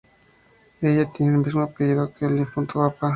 [0.81, 3.09] Ella tiene el mismo apellido que el difunto Papa.